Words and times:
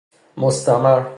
مستمر 0.37 1.07